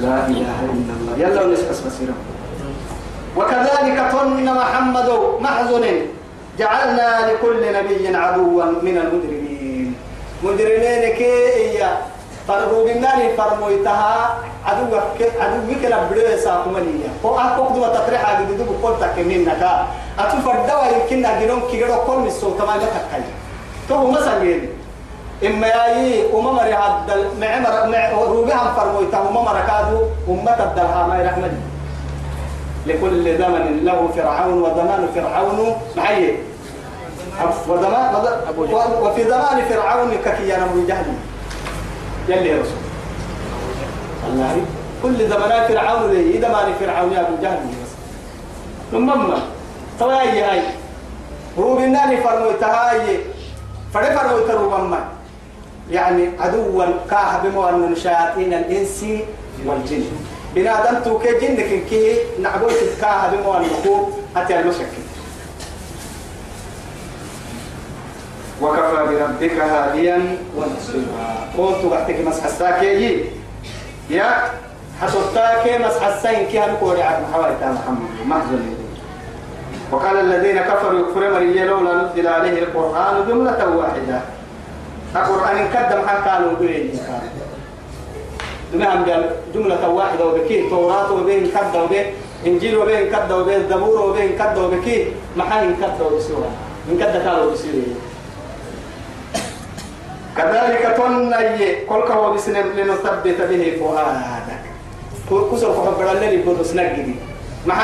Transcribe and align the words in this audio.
لا 0.00 0.16
إله 0.32 0.58
إلا 0.74 0.92
الله. 0.96 1.14
يلا 1.18 1.40
ونسكس 1.42 1.80
بصيرا 1.80 2.16
وكذلك 3.36 3.98
تن 4.12 4.44
محمد 4.44 5.08
محزن. 5.40 5.84
جعلنا 6.58 7.08
لكل 7.28 7.62
نبي 7.78 8.16
عدوا 8.16 8.64
من 8.82 8.96
المجرمين. 9.04 9.94
مجرمين 10.44 11.02
كي 11.20 11.84
فرمو 12.48 12.84
بناني 12.84 13.36
فرمويتها 13.36 14.14
عدوك 14.66 14.92
عدوك 15.40 15.82
لبلو 15.84 16.36
ساقمنية 16.44 17.10
هو 17.24 17.38
أكوك 17.38 17.68
دوا 17.76 17.88
تطريح 17.88 18.20
عدد 18.30 18.58
دو 18.58 18.64
بقول 18.64 18.94
تكمينك 19.00 19.62
أتوفى 20.18 20.50
الدواء 20.50 20.88
يمكن 20.96 21.24
أجنون 21.24 21.60
كي 21.70 21.76
يرو 21.80 21.96
كل 22.08 22.18
مسو 22.26 22.50
تما 22.58 22.80
لا 22.80 22.88
تكاي 22.96 23.22
تو 23.88 24.10
مثلا 24.10 24.40
إما 25.46 25.66
ياي 25.66 26.32
أمم 26.34 26.58
رهاد 26.58 27.08
معمر 27.40 27.88
مع 27.88 28.10
روبهم 28.10 28.74
فرمويتها 28.76 29.28
أمم 29.28 29.48
ركادو 29.48 29.98
أمة 30.28 30.58
الدلها 30.64 31.06
ما 31.06 31.18
يرحمني 31.18 31.60
لكل 32.86 33.38
زمن 33.38 33.80
له 33.84 34.08
فرعون 34.16 34.62
وزمان 34.62 35.08
فرعون. 35.14 35.76
معي. 35.96 36.36
وزمان 37.68 38.92
وفي 39.02 39.24
زمان 39.24 39.64
فرعون 39.64 40.10
ككيان 40.24 40.62
أبو 40.62 40.86
جهل. 40.88 41.06
يلي 42.28 42.52
رسول. 42.60 42.82
الله. 44.28 44.64
كل 45.02 45.28
زمانات 45.28 45.72
فرعون 45.72 46.10
لي 46.10 46.40
زمان 46.40 46.72
فرعون 46.80 47.12
يا 47.12 47.20
أبو 47.20 47.36
جهل. 47.42 47.58
ثم 48.92 49.10
تواي 49.98 50.42
هاي. 50.42 50.62
روبنا 51.58 52.06
فرموا 52.06 52.52
تهاي 52.60 53.18
فرد 53.94 54.04
فرموا 54.04 54.48
تروبما 54.48 55.00
يعني 55.90 56.30
عدوا 56.38 56.84
كاهب 57.10 57.46
من 57.76 57.96
شياطين 57.96 58.52
الإنس 58.54 59.04
والجن. 59.66 60.04
بنادم 60.54 61.00
توكي 61.04 61.38
جنك 61.38 61.82
كي 61.90 62.16
نعبوت 62.42 62.72
كاهب 63.00 63.32
من 63.32 63.64
الخوف 63.64 64.08
أتى 64.36 64.60
المشكل. 64.60 65.02
وكفى 68.62 69.06
بربك 69.06 69.52
هاديا 69.60 70.36
ونصيرا 70.56 71.48
قلت 71.58 71.84
وقتك 71.84 72.20
مسحساك 72.26 72.82
يجي 72.82 73.24
يا 74.10 74.50
حسوتاك 75.02 75.80
مسحسين 75.80 76.46
كي 76.46 76.60
هنقول 76.60 77.00
عن 77.00 77.22
محاولة 77.22 77.56
محمد. 77.60 78.26
محزن. 78.26 78.62
وقال 79.92 80.16
الذين 80.16 80.60
كفروا 80.60 81.00
يكفر 81.00 81.34
مريا 81.34 81.64
لولا 81.64 81.92
نزل 82.02 82.26
عليه 82.26 82.62
القرآن 82.62 83.28
جملة 83.28 83.76
واحدة. 83.76 84.20
القرآن 85.16 85.68
كدم 85.74 86.00
قالوا 86.26 86.54
بين 86.60 86.98
دمهم 88.72 89.04
جملة 89.54 89.88
واحدة 89.88 90.26
وبكي 90.26 90.70
توراة 90.70 91.12
وبين 91.12 91.50
كدة 91.50 91.82
وبين 91.82 92.06
إنجيل 92.46 92.76
وبين 92.78 93.08
كدة 93.10 93.38
وبين 93.38 93.68
زبور 93.68 94.00
وبين 94.00 94.32
كدة 94.38 94.62
وبكي 94.62 95.12
محاين 95.36 95.76
كدة 95.76 96.06
وبسورة 96.06 96.50
من 96.88 96.98
كدة 96.98 97.30
قالوا 97.30 97.52
بسورة 97.52 97.98
كذلك 100.36 100.94
تني 100.96 101.84
كل 101.84 102.00
كهو 102.08 102.32
بسنم 102.32 102.66
لنثبت 102.76 103.38
به 103.50 103.76
فؤادك. 103.80 104.62
كسر 105.30 105.74
كحب 105.74 106.00
اللي 106.00 106.40
يقولوا 106.40 106.64
سنجدي 106.64 107.14
مع 107.66 107.76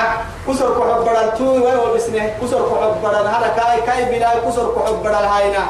كسر 0.49 0.69
كحب 0.79 1.09
التوي 1.25 1.59
وهو 1.59 1.95
بسنه. 1.95 2.31
كسر 2.43 2.63
كحب 2.71 3.05
هذا 3.05 3.49
كاي 3.87 4.05
بلا 4.05 4.31
كسر 4.49 4.75
كحب 4.75 5.07
هاينا 5.07 5.67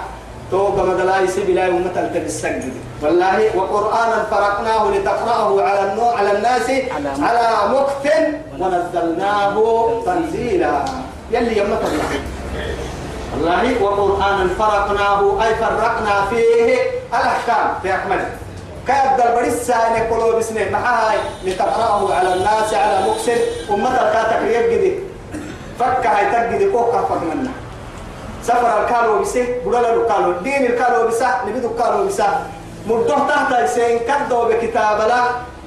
توبة 0.51 0.83
مدلاي 0.83 1.29
سي 1.29 1.41
بلا 1.41 1.69
ومثل 1.69 2.15
تبسجد 2.15 2.73
والله 3.03 3.57
وقرآنا 3.57 4.27
فرقناه 4.31 4.91
لتقرأه 4.91 5.63
على 5.63 5.93
النوع 5.93 6.19
على 6.19 6.33
الناس 6.33 6.71
على 7.21 7.49
مكت 7.75 8.29
ونزلناه 8.59 9.55
تنزيلا. 10.07 10.85
يلي 11.31 11.59
يمت 11.59 11.83
الله 11.83 12.21
والله 13.33 13.83
وقرآنا 13.83 14.49
فرقناه 14.59 15.45
أي 15.45 15.55
فرقنا 15.55 16.27
فيه 16.31 16.77
الأحكام 17.09 17.75
في 17.83 17.95
أحمد. 17.95 18.21
كاد 18.89 19.21
البريس 19.21 19.55
ساين 19.55 20.03
قلوب 20.11 20.35
بسنه 20.39 20.71
معاي 20.71 21.19
لتقرأه 21.45 22.15
على 22.15 22.35
الناس 22.35 22.75
على 22.75 23.11
مكسر 23.11 23.37
أمة 23.71 23.91
الكاتك 23.91 24.43
يجدي 24.43 24.99
فك 25.81 26.07
هاي 26.07 26.49
تجدي 26.49 26.71
كوكا 26.71 27.01
فك 27.03 27.21
سفر 28.47 28.85
الكالو 28.85 29.19
بسه 29.19 29.47
بدل 29.67 29.85
الكالو 29.85 30.33
دين 30.43 30.67
الكالو 30.67 31.09
بسه 31.09 31.29
نبيد 31.49 31.65
الكالو 31.65 32.07
بسه 32.07 32.29
مدة 32.87 33.19
تحت 33.29 33.67
سين 33.67 33.99
كدو 33.99 34.49
بكتاب 34.49 34.99
لا 35.09 35.23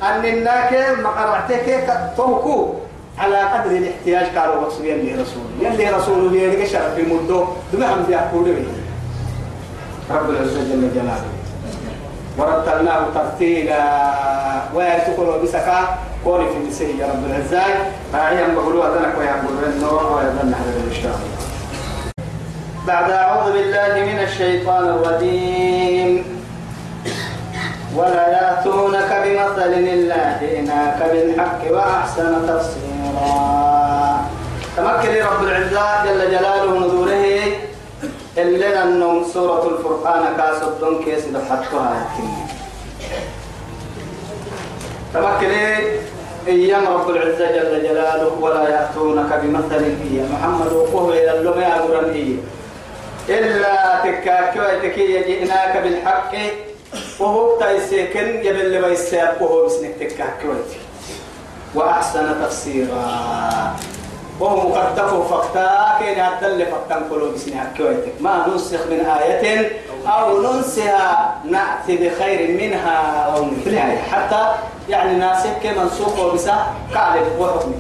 أن 0.10 0.26
الناك 0.26 0.72
مقرعتك 1.04 1.90
توكو 2.18 2.74
على 3.18 3.38
قدر 3.38 3.72
الاحتياج 3.72 4.38
قالوا 4.38 4.66
وصل 4.66 4.86
يلي 4.86 5.22
رسول 5.22 5.48
يلي 5.62 5.90
رسول 5.90 6.36
يلي 6.36 6.68
شرف 6.68 6.98
مدة 6.98 7.46
دمهم 7.74 8.04
في 8.08 8.16
أقول 8.16 8.56
رب 10.12 10.30
العزة 10.30 10.60
جل 10.60 10.90
جلاله. 10.96 11.30
ورتلناه 12.38 13.06
ترتيلا. 13.16 13.84
ويتقلوا 14.76 15.44
بسكا 15.44 15.98
قولي 16.26 16.46
في 16.50 16.60
نسيه 16.68 16.96
يا 16.96 17.08
رب 17.08 17.24
العزة. 17.26 17.64
راعيا 18.14 18.48
بقولوا 18.56 18.86
أدنك 18.88 19.14
ويقولوا 19.18 19.68
النور 19.68 20.14
ويدن 20.14 20.54
هذا 20.54 20.82
إن 20.88 20.94
شاء 21.04 21.16
الله 21.20 21.40
بعد 22.90 23.12
أعوذ 23.12 23.54
بالله 23.54 23.94
من 24.10 24.20
الشيطان 24.28 24.84
الرجيم. 24.90 26.12
ولا 27.96 28.26
يأتونك 28.38 29.10
بمثل 29.24 29.72
إلا 29.94 30.22
جئناك 30.42 31.00
بالحق 31.12 31.62
وأحسن 31.70 32.34
تفسيرا. 32.50 33.38
تمكن 34.78 35.12
رب 35.30 35.42
العزة 35.44 35.86
جل 36.06 36.22
جلاله 36.34 36.72
نزوله. 36.82 37.26
إلا 38.38 38.84
أنه 38.84 39.24
سورة 39.34 39.64
الفرقان 39.70 40.24
كاسد 40.38 40.80
دون 40.82 41.04
كيس 41.06 41.26
دفتها 41.26 42.10
تمكن 45.14 45.52
أيام 46.48 46.84
رب 46.88 47.10
العزة 47.10 47.46
جل 47.58 47.74
جلاله. 47.86 48.32
ولا 48.42 48.64
يأتونك 48.70 49.30
بمثل 49.44 49.84
هي 50.02 50.18
محمد 50.34 50.72
وقوه 50.74 51.14
إلى 51.14 51.32
اللمع 51.38 51.68
أقرن 51.78 52.40
إلا 53.30 54.02
تكاك 54.04 54.54
ويتكي 54.56 55.22
جئناك 55.22 55.78
بالحق 55.78 56.34
وهو 57.20 57.60
تايسيكن 57.60 58.46
يبل 58.46 58.82
بيسيب 58.82 59.42
وهو 59.42 59.66
بسنك 59.66 59.96
تكاك 60.00 60.42
وأحسن 61.76 62.42
تفسيرا. 62.44 63.76
وهو 64.40 64.70
مقدف 64.70 65.14
فقتا 65.32 65.98
كين 66.00 66.18
يدل 66.18 66.66
فقتا 66.66 67.08
كلو 67.10 67.32
بسنها 67.32 67.74
كويتك 67.78 68.14
ما 68.20 68.48
ننسخ 68.48 68.88
من 68.88 69.00
آية 69.00 69.72
أو 70.08 70.42
ننسها 70.42 71.36
نأتي 71.46 71.98
بخير 71.98 72.52
منها 72.62 72.98
أو 73.36 73.46
مثلها 73.46 74.02
حتى 74.12 74.56
يعني 74.90 75.14
ناسك 75.16 75.66
منسوخ 75.78 76.20
وبسا 76.20 76.58
قاعد 76.94 77.22
وحكمي 77.40 77.76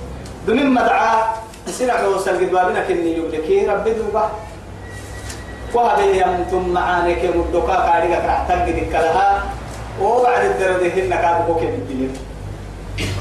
دمين 0.48 0.70
مدعا 0.70 1.24
سنع 1.68 2.06
وصل 2.06 2.32
قد 2.32 2.84
كني 2.88 3.18
يبلكي 3.18 3.68
ربي 3.68 3.94
دوبا 3.94 4.30
وهذا 5.74 6.04
يمتم 6.04 6.70
معانك 6.70 7.26
مدوكا 7.36 7.74
قاعدك 7.74 8.12
اعتقد 8.12 8.88
كلها 8.92 9.44
وبعد 10.02 10.46
الدرده 10.46 10.88
هن 10.88 11.10
كاتبوك 11.22 11.62
بالدنيا 11.62 12.10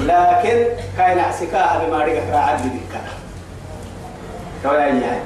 لكن 0.01 0.67
كاين 0.97 1.19
عسكاها 1.19 1.85
بما 1.85 1.99
رجع 2.05 2.21
راعد 2.33 2.61
ذكر 2.61 3.05
كويا 4.63 5.21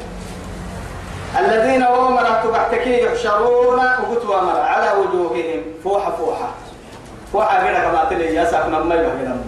الذين 1.39 1.83
هم 1.83 2.19
تبعتكي 2.45 3.03
يحشرون 3.05 3.79
وقتوا 3.79 4.41
مر 4.41 4.61
على 4.61 4.91
وجوههم 5.01 5.63
فوحة 5.85 6.11
فوحة 6.17 6.49
فوحة 7.33 7.65
غير 7.65 7.75
كما 7.75 8.05
تلي 8.11 8.35
يا 8.35 8.45
ساكن 8.45 8.71
ما 8.71 8.95
يبغى 8.95 9.25
لما 9.25 9.45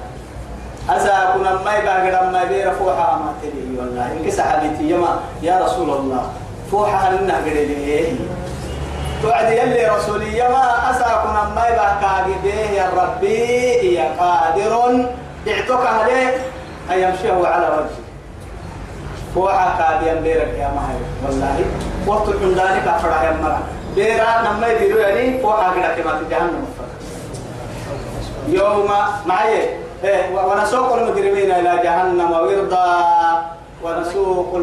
أساكن 0.90 1.40
ما 1.64 1.78
يبغى 1.78 2.10
لما 2.10 2.44
بير 2.44 2.70
فوحة 2.70 3.18
ما 3.18 3.32
تلي 3.42 3.78
والله 3.78 4.12
إنك 4.12 4.30
سحبتي 4.30 4.90
يا 5.42 5.60
رسول 5.64 5.90
الله. 5.90 6.32
فوحة 6.70 7.10
لنا 7.12 7.38
غير 7.44 7.54
ليه 7.68 8.12
توعد 9.22 9.52
يلي 9.52 9.86
رسولي 9.88 10.38
ما 11.56 11.66
يبغى 11.68 11.88
كاغبيه 12.00 12.54
يا 12.80 12.90
ربي 12.96 13.94
يا 13.94 14.08
قادر. 14.20 15.04
اعتق 15.48 15.86
عليه 15.86 16.36
أن 16.90 16.98
يمشيه 16.98 17.46
على 17.46 17.66
وجهه 17.66 17.90
فوحة 19.34 19.78
كاديا 19.78 20.14
بيرك 20.14 20.54
يا 20.58 20.68
مهي 20.68 20.96
والله 21.26 21.64
وقت 22.06 22.28
الحمداني 22.28 22.80
كفر 22.80 23.08
يا 23.08 23.36
مرا 23.42 23.60
بيرا 23.94 24.42
نما 24.52 24.66
يديروا 24.66 25.00
يعني 25.00 25.42
فوحة 25.42 25.74
كده 25.74 25.94
كما 25.94 26.18
في 26.18 26.24
جهنم 26.30 26.64
يوم 28.48 28.90
معي 29.26 29.68
إيه 30.04 30.30
ونسوق 30.34 30.94
المجرمين 30.94 31.50
إلى 31.52 31.80
جهنم 31.82 32.30
وردا 32.32 32.84
ونسوق 33.84 34.60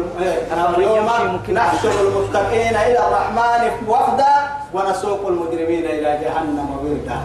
يوم 0.78 1.08
نحشر 1.54 1.90
المتقين 2.00 2.76
إلى 2.76 2.98
الرحمن 2.98 3.62
وفدا 3.88 4.34
ونسوق 4.74 5.26
المجرمين 5.26 5.84
إلى 5.84 6.18
جهنم 6.22 6.68
وردا. 6.82 7.16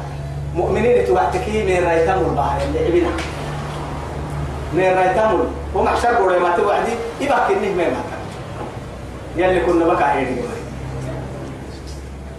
مؤمنين 0.55 1.05
توحتكي 1.05 1.63
من 1.63 1.87
رايتام 1.87 2.19
البحر 2.19 2.61
اللي 2.61 2.79
عبنا. 2.85 3.11
من 4.73 4.97
رايتام 4.97 5.39
ومحشر 5.75 6.15
قولي 6.15 6.39
ما 6.39 6.57
توعدي 6.57 6.91
يبقى 7.21 7.47
كنه 7.47 7.75
ما 7.75 7.83
يمكن 7.83 8.17
يلي 9.37 9.59
كنا 9.59 9.85
بقى 9.85 10.09
عيني 10.11 10.41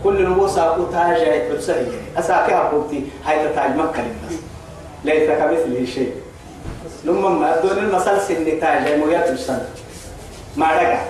كل 0.05 0.31
نبوسا 0.31 0.63
قوتها 0.63 1.19
جاي 1.19 1.53
بسهي 1.53 1.87
أساكي 2.19 2.55
أبوتي 2.55 3.05
هاي 3.27 3.49
تتاج 3.49 3.77
مكة 3.77 4.03
للناس. 4.03 4.41
ليس 5.05 5.31
كمثله 5.31 5.87
شيء. 5.95 6.13
لما 7.05 7.29
ما 7.29 7.57
دون 7.61 7.79
المسال 7.79 8.21
سن 8.21 8.61
تاج 8.61 8.99
مويات 8.99 9.31
السنة 9.31 9.69
ما 10.57 10.67
رجع 10.67 11.01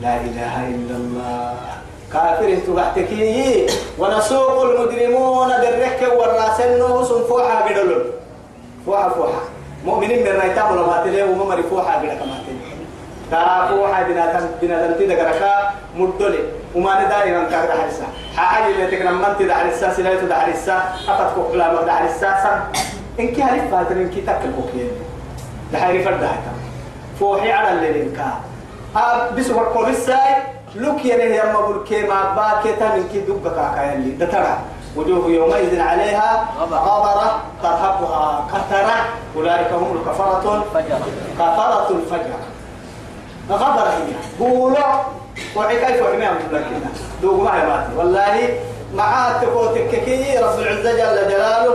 لا 0.00 0.16
إله 0.20 0.68
إلا 0.68 0.96
الله 0.96 1.54
كافر 2.12 2.56
تبحتكي 2.66 3.66
ونسوق 3.98 4.62
المجرمون 4.62 5.48
بالركب 5.48 6.12
والراسن 6.18 6.82
وسن 6.82 7.24
فوحا 7.28 7.60
قدلون 7.68 8.04
فوحا 8.86 9.08
فوحا 9.08 9.40
مؤمنين 9.84 10.22
من 10.22 10.40
رايتام 10.40 10.76
لما 10.76 11.02
تليه 11.04 11.24
وممر 11.24 11.62
فوحا 11.62 11.96
قدل 11.98 12.08
كما 12.08 12.36
تليه 12.46 12.72
تا 13.30 13.66
فوحا 13.66 14.02
بنا 14.02 14.32
تن 14.32 14.46
بنا 14.62 14.86
تن 14.86 14.98
تيدا 14.98 15.14
كركا 15.14 15.70
مدلي 15.96 16.38
وما 16.74 17.04
نداري 17.04 17.30
من 17.38 17.48
كار 17.50 17.64
دحرسا 17.66 18.06
حاجة 18.36 18.66
اللي 18.66 18.86
تكنا 18.96 19.10
من 19.10 19.34
تيدا 19.38 19.54
حرسا 19.54 19.92
سلايتو 19.92 20.26
دحرسا 20.26 20.76
أفت 21.08 21.34
كوكلا 21.34 21.72
ما 21.72 21.82
دحرسا 21.82 22.30
سن 22.42 22.58
إنك 23.20 23.40
هارف 23.40 23.70
فاتر 23.70 23.92
إنك 23.92 24.14
تاكل 24.26 24.52
كوكيين 24.56 24.90
دحري 25.72 26.04
فرد 26.04 26.22
هاتا 26.22 26.52
فوحي 27.20 27.52
على 27.52 27.70
اللي 27.72 28.02
إنكا 28.02 28.40
بسوا 29.36 29.60
القرصاي 29.60 30.34
لك 30.74 31.04
يره 31.04 31.22
يا 31.22 31.52
مبول 31.52 31.84
كيما 31.88 32.34
باكتا 32.36 32.96
من 32.96 33.08
كي 33.12 33.20
دبك 33.20 33.54
كاكا 33.54 33.92
يلي 33.92 34.10
دترا 34.10 34.58
وجوه 34.96 35.30
يومئذ 35.30 35.80
عليها 35.80 36.48
غبرة. 36.60 37.42
ترهقها 37.62 38.46
قترة 38.52 39.04
أولئك 39.36 39.72
هم 39.72 39.96
الكفرة. 39.96 40.40
كفرة 41.38 41.90
الفجر 41.90 42.40
غبرة 43.50 43.88
هي. 43.88 44.12
قولوا 44.40 44.78
وحي 45.56 45.76
كيف 45.76 46.02
وحميهم 46.02 46.36
لكن 46.52 46.80
دوق 47.22 47.42
معي 47.42 47.86
والله 47.96 48.58
معاه 48.94 49.42
تقوتك 49.42 50.04
كي 50.04 50.38
رب 50.38 50.58
العزة 50.58 50.92
جل 50.92 51.28
جلاله. 51.28 51.74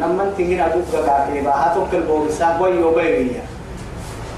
نمن 0.00 0.34
تهين 0.38 0.60
أدوك 0.60 0.92
قاعدة 1.06 1.50
هاتوك 1.50 1.92
البورسا 1.92 2.58
ويو 2.60 2.90
بيريا 2.90 3.42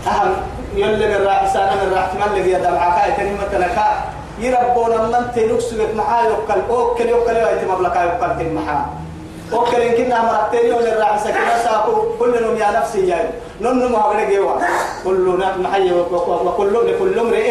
أهم. 0.07 0.33
يلي 0.75 1.07
من 1.19 1.27
راح 1.27 1.53
سانا 1.53 1.75
من 1.85 1.93
راح 1.95 2.07
تملك 2.13 2.47
يا 2.47 2.59
دمعك 2.59 2.95
هاي 2.99 3.13
كلمة 3.19 3.53
لك 3.67 3.79
يربونا 4.41 5.03
من 5.03 5.33
تنكس 5.35 5.75
معاه 5.97 6.25
يوكل 6.25 6.61
أوكل 6.71 7.09
يوكل 7.09 7.37
يوكل 7.37 7.69
مبلغ 7.73 7.95
يوكل 8.05 8.31
تنمحا 8.39 8.87
أوكل 9.53 9.81
إن 9.81 9.93
كنا 9.97 10.19
مرتين 10.23 10.67
يوم 10.71 10.79
الراح 10.79 11.19
سكنا 11.25 11.59
ساكو. 11.65 11.93
كلنا 12.19 12.59
يا 12.61 12.81
نفسي 12.81 13.09
يا. 13.09 13.31
نن 13.61 13.93
ما 13.93 14.13
بنجي 14.13 14.37
جوا 14.37 14.55
كلنا 15.05 15.57
محي 15.57 15.93
وكل 15.93 16.75
لكل 16.89 17.19
امرئ 17.19 17.49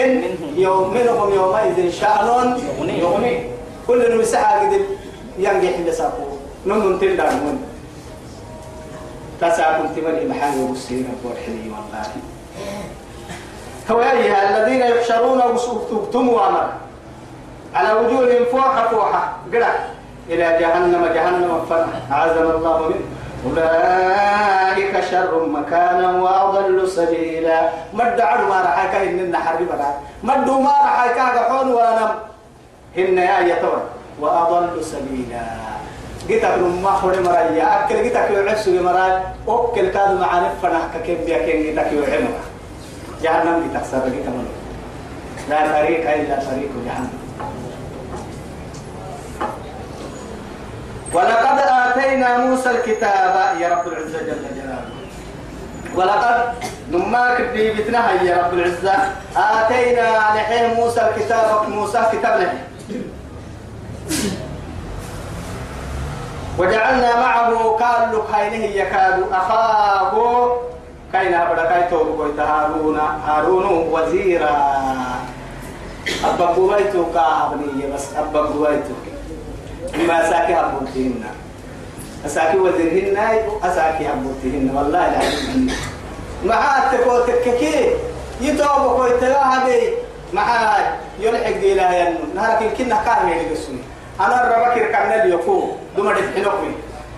يوم 0.56 0.94
منهم 0.94 1.34
يومئذ 1.34 1.92
شأن. 1.92 2.58
يغني 2.80 3.34
كلنا 3.88 4.16
مسحا 4.16 4.60
قد 4.60 4.82
ينجح 5.38 5.74
اللي 5.80 5.92
ساكو. 5.92 6.24
نن 6.66 7.00
تندر 7.02 7.30
كنت 9.40 9.98
من 10.06 10.28
محل 10.30 10.58
وسيرة 10.72 11.16
والحلي 11.24 11.70
والله 11.70 12.04
فوهي 13.88 14.34
الذين 14.50 14.82
يحشرون 14.82 15.42
وسوقتم 15.54 16.30
أمر 16.30 16.70
على 17.76 17.94
وجوههم 17.94 18.46
فوحة 18.52 18.88
فوحة 18.88 19.34
قرأ 19.54 19.74
إلى 20.30 20.58
جهنم 20.60 21.06
جهنم 21.06 21.66
فنح 21.70 22.12
أعزنا 22.12 22.52
الله 22.56 22.78
منه. 22.90 23.06
أولئك 23.46 25.04
شر 25.12 25.46
مكانا 25.46 26.22
وأضل 26.24 26.88
سبيلا. 26.90 27.70
مد 27.94 28.22
عد 28.22 28.42
ما 28.50 28.62
رحاك 28.62 28.96
إن 28.96 29.20
النحر 29.20 29.56
بلا. 29.56 29.92
مد 30.24 30.50
ما 30.50 30.72
رحاك 30.72 31.20
حون 31.20 31.68
ونم 31.72 32.12
هن 32.98 33.18
يا 33.18 33.40
يتور 33.40 33.82
وأضل 34.20 34.84
سبيلا. 34.84 35.46
جيتك 36.28 36.58
ما 36.84 36.92
خوري 36.92 37.20
مرايا 37.20 37.86
أكل 37.86 38.04
جيتك 38.04 38.32
يعسو 38.32 38.72
مرايا 38.84 39.24
أكل 39.48 39.88
كاد 39.90 40.12
معنا 40.20 40.50
فنح 40.62 40.82
كيف 41.06 41.20
بيكين 41.26 41.62
جيتك 41.62 41.92
يعمر 41.94 42.40
جهنم 43.24 43.64
جيتك 43.64 43.86
سر 43.92 44.10
جيتك 44.10 44.34
لا 45.50 45.60
طريق 45.68 46.12
إلا 46.12 46.36
طريق 46.36 46.72
جهنم. 46.86 47.10
ولقد 51.14 51.60
آتينا 51.60 52.38
موسى 52.38 52.72
الكتاب. 52.72 53.58
يا 53.60 53.70
رب 53.70 53.88
العزة 53.88 54.20
جل 54.20 54.42
جلاله. 54.56 54.86
ولقد 55.96 56.54
نماك 56.92 57.42
بيتنا 57.42 58.22
يا 58.22 58.38
رب 58.38 58.54
العزة. 58.54 58.96
آتينا 59.38 60.10
لحين 60.36 60.74
موسى 60.74 61.02
الكتاب. 61.02 61.70
موسى 61.70 62.02
كتاب 62.12 62.40
له 62.40 62.54
وجعلنا 66.58 67.20
معه 67.20 67.78
قال 67.82 68.18
لك 68.18 68.24
هينه 68.34 68.66
يكاد 68.66 69.24
أخاه. 69.32 70.58
كاين 71.14 71.32
بركاي 71.32 71.84
توبو 71.90 72.24
هارون 72.40 73.00
هارون 73.28 73.66
وزيرا. 73.92 74.58
أبا 76.26 76.46
بويتو 76.46 77.06
كابني 77.14 77.94
بس 77.94 78.06
أبا 78.18 78.42
بويتو 78.42 78.96
ما 80.08 80.30
ساكي 80.30 80.54
هبوتهن 80.54 81.24
أساكي 82.26 82.58
وزيرهن 82.58 83.18
أساكي 83.64 84.08
هبوتهن 84.08 84.72
والله 84.76 85.08
العظيم 85.08 85.72
مع 86.46 86.78
التكوتك 86.78 87.44
كي 87.60 87.92
يتوب 88.42 88.96
كويتلا 88.98 89.48
هذه 89.54 89.82
مع 90.34 90.78
يلحق 91.20 91.52
دي 91.52 91.74
لا 91.74 92.00
ين 92.00 92.18
لكن 92.36 92.70
كنا 92.78 92.98
كان 93.06 93.30
يلقسني 93.30 93.80
أنا 94.20 94.44
الربك 94.44 94.78
ركعنا 94.78 95.24
اليوكو. 95.24 95.72
دوما 95.98 96.12
دفنوكي 96.14 96.72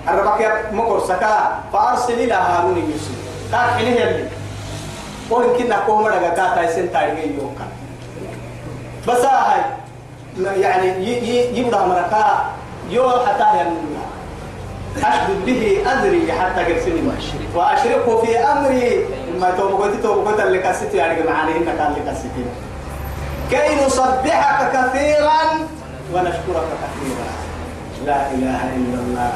الربك 0.07 0.65
مكر 0.71 0.99
سكا 0.99 1.59
فأرسل 1.73 2.13
إلى 2.13 2.33
هارون 2.33 2.77
يوسف. 2.77 3.11
كان 3.51 3.69
حينه 3.77 3.89
يلي 3.89 4.25
وإن 5.29 5.57
كنا 5.57 5.79
كوما 5.85 6.09
لغا 6.09 6.29
كاتا 6.29 6.61
يسن 6.61 6.91
تاريخي 6.91 7.27
يوكا. 7.35 7.67
بس 9.07 9.25
هاي 9.25 9.61
يعني 10.61 10.87
يبدأ 11.59 11.85
مركا 11.85 12.45
يو 12.89 13.09
حتى 13.09 13.59
ينمو 13.59 13.99
أشدد 14.97 15.45
به 15.45 15.83
أذري 15.91 16.33
حتى 16.33 16.73
قرسني 16.73 17.01
وأشركه 17.55 18.21
في 18.21 18.37
أمري. 18.37 19.05
ما 19.39 19.51
توبقتي 19.51 19.97
توبقت 19.97 20.39
اللي 20.39 20.59
كسيتي 20.59 20.97
يعني 20.97 21.23
معاني 21.23 21.57
إنك 21.57 21.67
اللي 21.67 22.11
كسيتي 22.11 22.45
كي 23.51 23.85
نصبحك 23.85 24.71
كثيرا 24.71 25.41
ونشكرك 26.13 26.67
كثيرا. 26.83 27.38
لا 28.05 28.31
إله 28.31 28.61
إلا 28.77 28.97
الله 29.03 29.31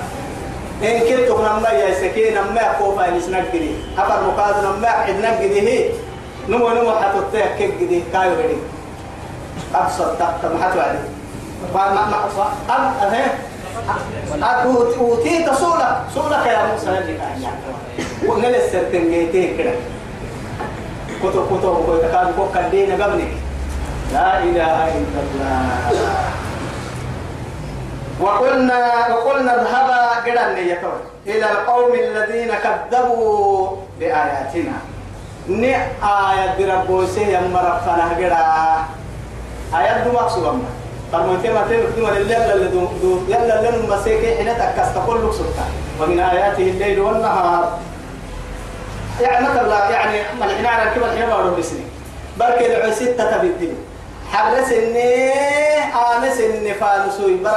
إن 0.84 1.00
كنت 1.00 1.30
نما 1.40 1.70
يا 1.70 1.94
سكين 1.94 2.34
نما 2.34 2.74
خوفا 2.80 3.10
نسنك 3.12 3.52
دي 3.52 3.72
أفر 3.98 4.20
مقاد 4.28 4.56
نما 4.66 4.90
حدنك 4.90 5.40
دي 5.42 5.62
هي 5.62 5.90
نمو 6.50 6.70
نمو 6.70 6.92
حتوتيه 6.92 7.56
كيف 7.58 7.72
دي 7.90 8.04
كايو 8.14 8.36
بدي 8.36 8.58
أبصر 9.76 10.14
تحت 10.16 10.46
ما 10.46 10.64
حتوعدي 10.64 10.98
ما 11.76 11.94
ما 11.94 12.02
ما 12.06 12.48
أم 12.70 14.44
أه 14.44 14.64
أوتيت 15.00 15.54
سولة 15.54 16.04
سولة 16.16 16.48
يا 16.48 16.66
موسى 16.72 16.86
كان 16.86 17.44
ونل 18.28 18.56
السرتن 18.56 19.12
جيتين 19.12 19.58
كده 19.58 19.74
كتب 21.24 21.46
كتب 21.48 21.76
كتب 21.88 22.12
كان 22.12 22.32
بوك 22.38 22.58
الدين 22.58 23.02
قبلك 23.02 23.32
لا 24.14 24.44
إله 24.44 24.88
إلا 24.88 25.20
الله 25.24 26.43
وقلنا 28.24 28.80
وقلنا 29.12 29.52
اذهبا 29.62 30.00
قدر 30.26 30.48
نيتون 30.56 31.00
إلى 31.28 31.52
القوم 31.52 31.94
الذين 31.94 32.52
كذبوا 32.64 33.70
بآياتنا. 34.00 34.78
ني 35.50 35.76
آية 36.04 36.58
ربوسي 36.74 37.22
يمرفنا 37.22 38.06
قدر 38.16 38.34
آيات 39.80 40.08
دو 40.08 40.12
مقصود 40.12 40.64
فرموتي 41.12 41.50
ما 41.54 41.62
تبكي 41.62 42.02
ولا 42.02 42.20
يلا 42.20 42.54
اللي 42.54 42.68
دو 42.68 42.88
دو 43.02 43.20
يلا 43.28 43.70
اللي 43.70 43.88
مسيكي 43.88 44.36
حين 44.38 44.50
تكست 44.58 44.96
كل 45.08 45.34
سلطة 45.34 45.66
ومن 46.00 46.20
آياته 46.20 46.64
الليل 46.64 47.00
والنهار. 47.00 47.80
يعني 49.22 49.48
مثلا 49.48 49.90
يعني 49.90 50.18
ملحنا 50.40 50.70
على 50.70 50.84
الكبر 50.90 51.10
حين 51.18 51.30
بارو 51.30 51.56
بسني 51.56 51.86
بركي 52.40 52.78
العسيت 52.78 53.22
تتبدل. 53.22 53.74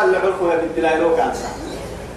اللي 0.04 0.16
عرفوا 0.16 0.54
بالدلائل 0.56 1.04
وكانسا 1.04 1.48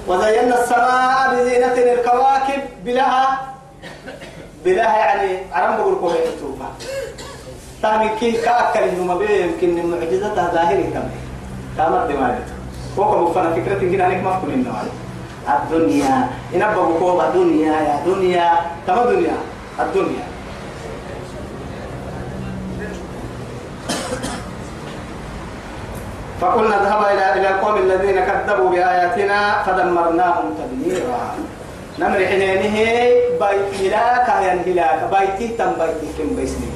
وزينا 0.07 0.63
السماء 0.63 1.35
بزينة 1.35 1.73
الكواكب 1.93 2.61
بلها 2.85 3.39
بلها 4.65 4.97
يعني 4.97 5.37
عرم 5.53 5.77
بقول 5.77 5.95
كوه 5.99 6.13
توبا 6.39 6.65
تامي 7.81 8.09
كي 8.19 8.31
كأكل 8.31 8.79
إنه 8.79 9.03
ما 9.03 9.15
بيه 9.15 9.45
يمكن 9.45 9.79
المعجزة 9.79 10.35
ظاهرة 10.35 10.81
كم. 10.93 11.09
كامر 11.77 12.05
دماغته 12.07 12.53
فوق 12.97 13.17
مفنا 13.17 13.53
فكرة 13.53 13.81
إن 13.81 13.93
هناك 14.01 14.23
ما 14.23 14.39
كل 14.45 14.51
إنه 14.53 14.73
الدنيا 15.49 16.27
إن 16.55 16.61
أبغى 16.61 16.83
الدنيا 17.27 17.73
يا 17.73 17.99
دنيا 18.05 18.51
تما 18.87 19.05
دنيا. 19.05 19.37
الدنيا. 19.79 20.28
فقلنا 26.41 26.81
اذهب 26.81 27.01
إلى 27.13 27.33
إلى 27.33 27.49
القوم 27.49 27.77
الذين 27.77 28.19
كذبوا 28.19 28.69
بآياتنا 28.69 29.63
فدمرناهم 29.63 30.45
تدميرا. 30.59 31.35
نمر 31.99 32.25
حنينه 32.25 32.77
بيت 33.41 33.69
هلاك 33.79 34.27
ين 34.43 34.59
هلاك. 34.67 34.99
بيتي 35.11 35.47
تم 35.57 35.71
بيتي 35.79 36.07
كم 36.17 36.35
بيسني. 36.35 36.71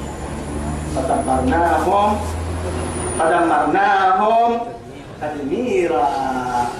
فدمرناهم 0.96 2.20
فدمرناهم 3.18 4.60
تدميرا. 5.22 6.08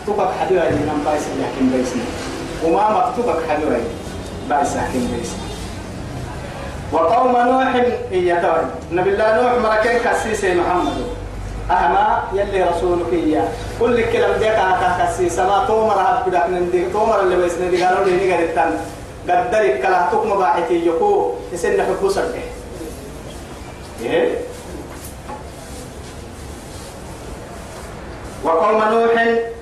تبقى 0.07 0.29
حدوها 0.41 0.71
من 0.71 1.03
بايس 1.05 1.25
لكن 1.41 1.65
بيسني. 1.73 2.03
وما 2.65 2.91
مكتوبك 2.91 3.39
حدوها 3.49 3.81
بايس 4.49 4.77
لكن 4.77 5.01
بيسني. 5.13 5.45
وقوم 6.93 7.33
نوح 7.33 7.75
هي 8.11 8.41
توي 8.41 8.65
نبي 8.93 9.11
الله 9.11 9.43
نوح 9.43 9.53
مركين 9.73 9.99
كسيسي 10.05 10.55
محمد. 10.55 11.24
أهما 11.71 12.23
يلي 12.33 12.63
رسولك 12.63 13.13
إياه. 13.13 13.49
كل 13.81 14.13
كلام 14.13 14.33
ديك 14.39 14.49
آكا 14.49 15.07
كسيسة 15.07 15.47
ما 15.47 15.65
تومر 15.69 15.93
هاد 15.95 16.29
بدك 16.29 16.47
نندي. 16.51 16.91
تومر 16.93 17.21
اللي 17.21 17.37
بيس 17.37 17.53
ندي 17.59 17.85
قالوا 17.85 18.05
لي 18.05 18.17
نيجا 18.17 18.39
التن 18.39 18.71
قدرك 19.29 19.81
كلا 19.83 20.09
تكم 20.13 20.37
باحتي 20.39 20.87
يكو 20.87 21.33
يسن 21.53 21.83
حبو 21.83 22.09
سرده 22.09 22.39
إيه؟ 24.03 24.29
وقوم 28.45 28.79
نوح 28.79 29.15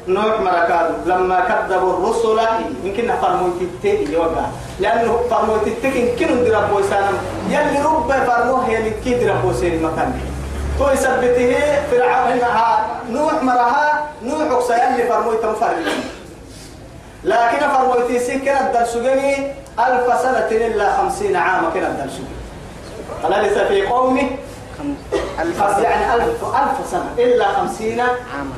نوح 0.09 0.40
مركاد 0.40 1.06
لما 1.06 1.40
كذبوا 1.40 1.92
الرسل 1.92 2.38
يمكن 2.85 3.12
فرموت 3.23 3.52
التي 3.62 4.12
يوقع. 4.12 4.47
لأنه 4.80 5.18
فرموت 5.30 5.66
التي 5.66 5.88
يمكن 6.00 6.37
ندرب 6.37 6.71
بوسانا 6.71 7.11
يلي 7.49 7.78
رب 7.85 8.12
فرموه 8.26 8.71
يلي 8.71 8.90
كي 9.04 9.14
درب 9.14 9.42
بوسين 9.42 9.73
المكان 9.75 10.21
تو 10.83 10.91
يثبته 10.91 11.57
فرعون 11.91 12.41
نوح 13.11 13.43
مرها 13.43 14.09
نوح 14.23 14.61
سيلي 14.67 15.09
فرموت 15.09 15.45
مفرد 15.45 15.87
لكن 17.25 17.59
فرموت 17.59 18.12
سكن 18.17 18.57
الدرسجني 18.57 19.53
ألف 19.79 20.21
سنة 20.23 20.49
إلا 20.51 20.97
خمسين 20.97 21.37
عاما 21.37 21.71
كنا 21.75 21.89
الدرسجني 21.89 22.27
أليس 23.25 23.59
في 23.59 23.87
قومه. 23.87 24.31
ألف 25.41 25.61
يعني 25.61 26.15
ألف 26.15 26.45
ألف 26.45 26.91
سنة 26.91 27.11
إلا 27.19 27.49
خمسين 27.49 28.01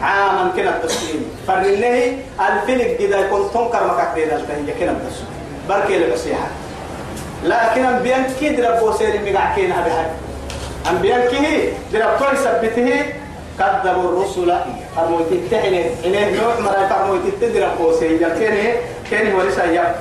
عاما. 0.02 0.50
كنا 0.56 0.70
التسليم 0.70 1.36
فرنه 1.46 2.18
الفلك 2.48 2.96
كده 2.96 3.18
يكون 3.18 3.50
تنكر 3.54 3.86
مكاك 3.86 4.08
دي 4.14 4.24
دالتهي 4.24 4.72
كنا 4.80 4.90
التسليم 4.90 5.28
بركي 5.68 5.98
لبسيحة. 5.98 6.48
لكن 7.44 7.84
أنبيان 7.84 8.24
كي 8.40 8.48
دربو 8.48 8.92
سيري 8.92 9.18
هذا 9.72 10.10
أنبيان 10.90 11.28
كي 11.28 11.72
دربو 11.92 12.24
يثبته 12.32 13.06
كذبوا 13.58 14.08
الرسل. 14.10 14.50
فرموت 14.96 15.32
التحني 15.32 15.82
إنه 16.04 16.40
نوع 16.40 16.60
مرة 16.60 16.88
فرموت 16.88 17.24
التدربو 17.26 17.92
سيري 17.92 18.18
كيني 18.18 18.74
كيني 19.10 19.34
ولسا 19.34 19.64
يب. 19.64 19.94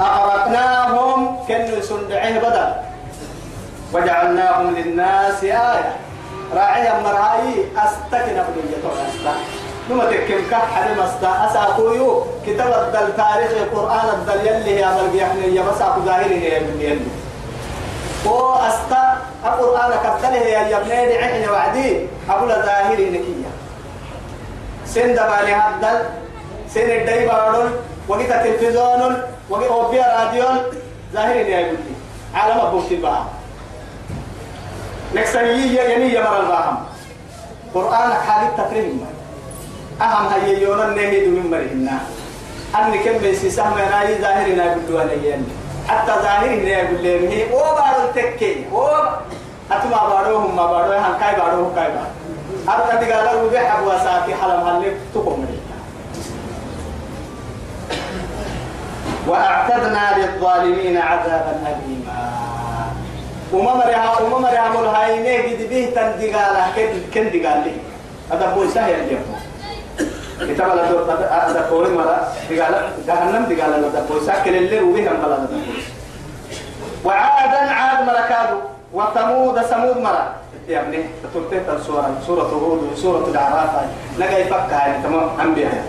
أغرقناهم 0.00 1.36
كنوا 1.48 1.80
سندعيه 1.80 2.38
بدل 2.38 2.70
وجعلناهم 3.92 4.74
للناس 4.76 5.44
آية. 5.44 5.96
راعي 6.54 7.02
مرهاي 7.02 7.48
أستكن 7.76 8.36
أبنية 8.38 8.80
أستا 8.84 9.34
نما 9.90 10.04
تكم 10.04 10.50
كح 10.50 10.64
حد 10.74 10.90
مستا 10.98 11.48
أساقويو 11.50 12.24
كتاب 12.46 12.72
الدل 12.84 13.16
تاريخ 13.16 13.50
القرآن 13.50 14.08
الدل 14.08 14.46
يلي 14.46 14.78
هي 14.78 14.84
أمر 14.84 15.06
بيحني 15.12 15.54
يا 15.54 15.62
بس 15.62 15.82
أبو 15.82 16.00
ظاهري 16.06 16.34
هي 16.34 16.60
من 16.60 16.80
يلي. 16.80 17.00
و 18.28 18.54
أستا 18.54 19.04
القرآن 19.44 19.92
كتله 20.04 20.36
يا 20.36 20.60
يبني 20.68 21.18
عحنا 21.18 21.50
وعدي. 21.50 22.06
أبو 22.30 22.46
ظاهري 22.48 23.10
نكية. 23.10 23.50
سن 24.86 25.14
دبالي 25.14 25.52
هدل 25.54 25.98
سن 26.74 26.90
الداي 26.90 27.26
بارون 27.26 27.72
وقت 28.08 28.30
التلفزيون 28.30 29.22
وقت 29.50 29.64
أوبيا 29.64 30.06
راديون. 30.18 30.58
ظاهري 31.12 31.50
يا 31.50 31.60
يبني 31.60 31.94
عالم 32.34 32.58
أبو 32.60 32.80
تبعه 32.80 33.26
نكسنية 35.14 35.80
يعني 35.80 36.12
يا 36.12 36.20
مر 36.20 36.40
الراهم 36.40 36.78
قرآن 37.74 38.12
حالي 38.12 38.48
تكريم 38.58 39.06
أهم 40.02 40.26
هي 40.44 40.62
يونا 40.62 40.86
نهيد 40.86 41.28
من 41.28 41.50
مرهنا 41.50 41.98
أني 42.76 42.98
كم 42.98 43.18
بيسي 43.18 43.50
سهم 43.50 43.78
أنا 43.78 44.20
ظاهرنا 44.20 44.64
يقولوا 44.64 45.00
علي 45.00 45.40
حتى 45.88 46.12
ظاهرنا 46.22 46.68
يقول 46.68 47.02
لي 47.02 47.28
هي 47.28 47.52
أو 47.52 47.58
بارو 47.58 48.12
تكي 48.14 48.66
أو 48.72 48.86
أتما 49.72 50.08
باروهم 50.08 50.56
ما 50.56 50.66
بارو 50.66 50.92
هم 50.92 51.18
كاي 51.20 51.36
باروه 51.36 51.74
كاي 51.74 51.88
بارو. 51.88 52.12
أرتا 52.68 52.94
تقال 52.94 53.40
رو 53.40 53.48
بيح 53.48 53.76
أبو 53.78 53.90
أساكي 53.90 54.34
حلم 54.34 54.60
هلك 54.68 54.96
تقوم 55.14 55.46
وأعتدنا 59.26 60.04
للظالمين 60.18 60.96
عذابا 60.96 61.60
أليما. 61.66 62.32
وما 63.52 63.74
مرها 63.74 64.20
وما 64.20 64.38
مرها 64.38 64.68
مول 64.68 64.86
هاي 64.86 65.22
نه 65.22 65.42
قد 65.42 65.68
به 65.70 65.92
تندقاله 65.94 66.66
كن 67.14 67.30
دقال 67.30 67.58
لي 67.64 67.74
هذا 68.32 68.46
هو 68.46 68.66
سهل 68.74 68.94
اليوم. 68.94 69.24
كتاب 70.40 70.70
عاد 77.68 78.06
مركادو 78.06 78.58
وثمود 78.92 79.60
ثمود 79.62 79.96
مرا 79.96 80.32
يا 80.68 80.80
ابني 80.80 80.98
سورة 82.26 82.42
هود 82.42 82.90
سورة 82.96 83.26
الأعراف 83.30 83.70
لقى 84.18 84.40
يفكها 84.40 84.78
يعني 84.86 85.02
تمام 85.02 85.40
أنبياء 85.40 85.84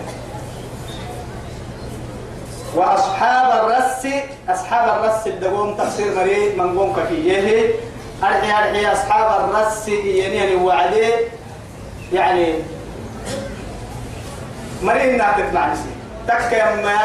وأصحاب 2.76 3.64
الرس 3.64 4.06
أصحاب 4.48 4.98
الرس 5.04 5.26
الدقوم 5.26 5.74
تفسير 5.74 6.14
مريض 6.16 6.56
من 6.56 6.78
قوم 6.78 6.92
أصحاب 8.92 9.50
الرس 9.50 9.88
يعني 9.88 10.36
يعني 10.36 10.54
يعني 12.12 12.54
مريض 14.82 15.14
نعتت 15.14 15.54
مع 15.54 15.72
نسي 15.72 15.90
تك 16.28 16.64
ما 16.84 16.96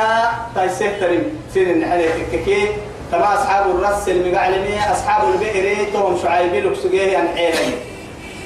تيسه 0.55 0.99
تريم 0.99 1.41
سين 1.53 1.69
النحلة 1.69 2.05
تككي. 2.31 2.67
تما 3.11 3.33
أصحاب 3.33 3.65
الرس 3.69 4.09
المقعلمية 4.09 4.91
أصحاب 4.91 5.33
البئر 5.33 5.85
توهم 5.93 6.17
شعيبي 6.23 6.61
لكسجيه 6.61 7.11
يعني 7.11 7.29
حيلة 7.29 7.73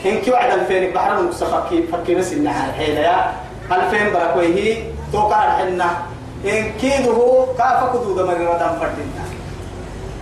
إن 0.06 0.22
كي 0.22 0.32
وعد 0.32 0.52
الفين 0.52 0.94
بحر 0.94 1.20
المستفكي 1.20 1.84
فكي 1.84 2.16
بس 2.16 2.34
النحل 2.34 2.72
حيلة 2.74 3.00
يا 3.00 3.34
ألفين 3.72 4.14
بركويه 4.14 4.84
توقع 5.12 5.44
الحنة. 5.46 5.86
إن 6.46 6.72
كيده 6.82 7.46
كافك 7.58 7.92
دود 7.94 8.20
مرة 8.22 8.78
فردنا 8.80 9.24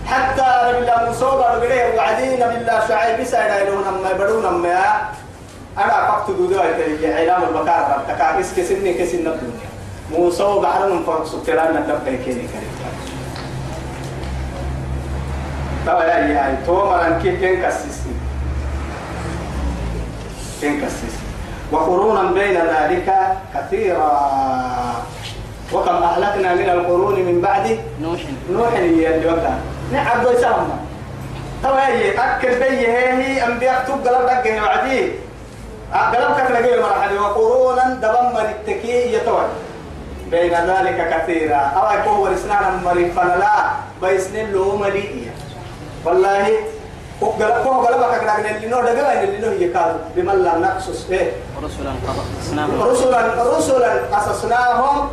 حتى 0.06 0.68
نبي 0.68 0.78
الله 0.78 1.06
موسى 1.06 1.24
بارغري 1.24 1.96
وعدي 1.96 2.24
نبي 2.34 2.56
الله 2.56 2.88
شعيب 2.88 3.24
سايدا 3.24 3.62
يلون 3.62 3.84
أما 3.88 4.10
يبرون 4.10 4.46
أما 4.46 4.98
أنا 5.78 6.06
فقط 6.08 6.30
دود 6.30 6.54
علام 7.04 7.42
البكار 7.42 7.96
ربتك 7.98 8.20
إس 8.20 8.54
كسني 8.56 8.94
كسن 8.94 9.18
الدنيا 9.18 9.68
موسى 10.12 10.44
بحر 10.62 10.92
من 10.92 11.02
فرق 11.06 11.24
سكران 11.24 11.76
ندب 11.76 12.04
كيني 12.24 12.24
كريم. 12.24 12.74
توا 15.86 16.04
يا 16.04 16.16
يا 16.16 16.58
تو 16.66 16.74
مران 16.74 17.20
كي 17.22 17.36
كين 17.36 17.62
كسيسي 17.62 18.10
كين 20.60 20.80
كسيسي 20.80 21.22
وقرونا 21.72 22.32
بين 22.32 22.56
ذلك 22.56 23.14
كثيرا. 23.54 24.38
وكم 25.72 26.02
أهلكنا 26.02 26.54
من 26.54 26.68
القرون 26.70 27.14
من 27.14 27.40
بعد 27.40 27.78
نوح. 28.02 28.20
نوح 28.52 28.72
اللي 28.72 29.16
اللي 29.16 29.26
وقع 29.26 29.54
نعم 29.92 30.24
بيسامنا 30.24 30.78
طبعا 31.64 31.86
هي 31.86 32.10
أكل 32.10 32.48
بي 32.48 32.86
هي 32.88 33.46
أنبياء 33.46 33.84
تبقى 33.88 34.26
لك 34.26 34.46
وعدي 35.92 36.16
قلبك 36.16 36.48
تلاقي 36.48 36.82
مرحلة 36.82 37.22
وقرونا 37.22 37.94
دبم 38.02 38.36
التكي 38.36 39.12
يتوى. 39.12 39.44
بين 40.30 40.54
ذلك 40.54 40.98
كثيرا. 41.12 41.56
أو 41.56 41.98
يكون 41.98 42.18
ورسنا 42.18 42.80
مري 42.84 43.10
فنلا 43.10 43.70
بيسن 44.02 44.52
له 44.52 44.76
مليئة 44.76 45.30
والله 46.04 46.48
كو 47.20 47.26
قلبك 47.26 48.20
كنا 48.20 48.50
اللي 48.50 48.68
نور 48.68 48.84
دقا 48.84 49.22
اللي 49.22 49.38
نور 49.38 49.52
يكاد. 49.62 49.96
بمن 50.16 50.44
لم 50.44 50.62
نقصص. 50.62 51.10
إيه؟ 51.10 51.32
رسلا 51.64 51.92
قصصناهم. 52.08 52.82
رسلا 52.82 54.16
قصصناهم. 54.16 55.10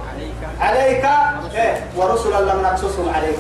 عليك. 0.61 1.05
إيه؟ 1.55 1.83
ورسلا 1.97 2.41
لم 2.41 2.61
نقصصهم 2.63 3.07
عليك. 3.15 3.39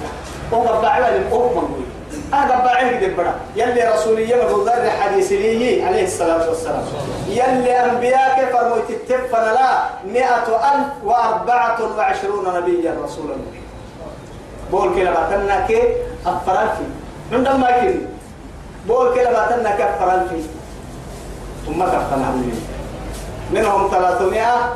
هو 0.53 0.61
قبعوا 0.61 0.99
لهم 0.99 1.27
هو 1.31 1.49
منقول 1.49 1.85
أنا 2.33 2.99
كده 2.99 3.15
برا 3.15 3.33
يلي 3.55 3.89
رسولية 3.93 4.43
أبو 4.49 4.61
ذر 4.63 4.89
حديث 5.01 5.31
لي 5.31 5.83
عليه 5.83 6.03
الصلاة 6.03 6.49
والسلام. 6.49 6.83
يلي 7.29 7.71
أنبياء 7.85 8.49
فرموا 8.53 8.77
تتفن 8.89 9.41
لا. 9.43 9.83
مئة 10.07 10.47
ألف 10.47 10.87
وأربعة 11.03 11.95
وعشرون 11.97 12.45
نبيا 12.57 12.95
رسولا 13.03 13.35
بقول 14.71 14.95
كلا 14.95 15.11
باتنا 15.11 15.65
كي 15.67 15.81
أفرال 16.25 16.67
في 16.77 17.35
عندما 17.35 17.71
كي. 17.71 17.99
بقول 18.87 19.13
كلا 19.15 19.31
باتنا 19.31 19.75
كي 19.75 19.83
أفرال 19.83 20.27
في 20.29 20.35
ثم 21.65 21.83
كفنا 21.83 22.35
منهم 23.51 23.89
300 23.91 24.73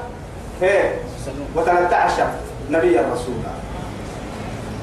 إيه 0.61 0.95
و13 1.55 2.21
نبي 2.69 2.99
الرسول 2.99 3.33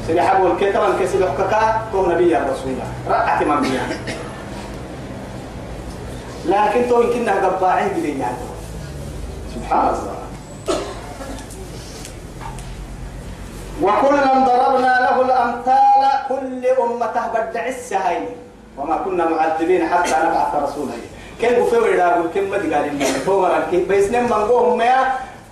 سيدي 0.07 0.23
حبوا 0.23 0.49
الكتاب 0.49 0.91
الكسي 0.91 1.19
لحككا 1.19 1.83
كون 1.93 2.15
نبي 2.15 2.37
الرسول 2.37 2.75
رأت 3.09 3.43
من 3.43 3.61
بيها 3.61 3.87
لكن 6.47 6.89
تو 6.89 7.03
يمكنها 7.03 7.47
قباعين 7.47 7.89
بلي 7.89 8.19
يعني 8.19 8.37
سبحان 9.55 9.89
الله. 9.89 10.17
وكلا 13.83 14.33
ضربنا 14.35 15.01
له 15.01 15.23
الأمثال 15.23 16.03
كل 16.29 16.67
أمة 16.67 17.29
بدع 17.35 17.67
السهين 17.67 18.27
وما 18.79 18.97
كنا 18.97 19.29
معذبين 19.29 19.89
حتى 19.89 20.11
نبعث 20.11 20.55
رسولا. 20.55 20.93
كن 21.41 21.49
بفور 21.49 21.95
لا 21.95 22.23
كم 22.35 22.45
ما 22.51 22.57
قال 22.57 22.99
لي 22.99 23.07
هو 23.29 23.41
مرك 23.43 23.75
بس 23.89 24.05
نم 24.11 24.25
من 24.25 24.33
قوم 24.33 24.79
ما 24.79 24.95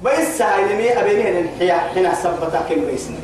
بس 0.04 0.38
سهين 0.38 0.76
مي 0.76 1.00
أبيني 1.00 1.40
الحياة 1.40 1.92
هنا 1.96 2.14
سبتا 2.14 2.60
كم 2.68 2.84
بيسني 2.84 3.16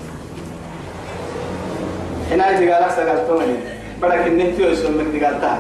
هنا 2.30 2.58
إذا 2.58 2.74
قال 2.74 2.92
سأقول 2.92 3.26
تومني 3.26 3.56
بدك 4.02 4.26
النتيجة 4.26 4.66
يسون 4.66 4.92
من 4.92 5.24
قال 5.24 5.40
تاه 5.40 5.58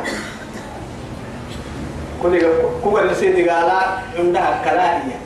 كل 2.22 2.42
كوكا 2.84 3.04
نسيت 3.04 3.48
قال 3.48 3.70
عندها 4.18 4.60
كلاهية 4.64 5.18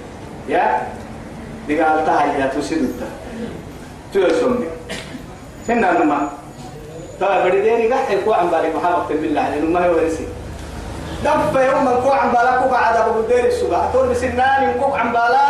يا؟ 0.49 0.65
قال 1.69 2.07
تاه 2.07 2.25
يا 2.39 2.47
تسيدتا 2.47 3.09
تيسون 4.13 4.65
هنا 5.69 5.93
نما. 5.93 6.29
ترى 7.21 7.51
بدي 7.51 7.61
ديني 7.63 7.93
قاعد 7.93 8.11
يكون 8.11 8.35
عم 8.35 8.51
بالك 8.51 8.73
محمد 8.77 9.09
بالله 9.09 9.49
لأنه 9.51 9.71
ما 9.71 9.87
هو 9.87 9.95
رسي. 9.99 10.27
دفع 11.25 11.65
يوم 11.65 11.85
من 11.85 12.03
كوع 12.03 12.17
عم 12.21 12.33
بالا 12.33 12.57
كوع 12.57 12.79
عاد 12.79 12.97
أبو 12.97 13.21
دير 13.21 13.45
السوق 13.45 13.79
أتور 13.79 14.07
بسنان 14.07 14.63
ينكوع 14.65 15.01
عم 15.01 15.13
بالا 15.13 15.47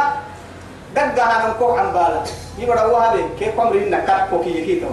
دقها 0.96 1.48
نكوع 1.50 1.80
عم 1.80 1.92
بالا 1.92 2.22
يبقى 2.58 2.86
هو 2.86 2.96
هذا 2.96 3.20
كيف 3.38 3.60
عمري 3.60 3.88
إنك 3.88 4.04
كات 4.04 4.28
كوكي 4.30 4.50
يكيد 4.50 4.84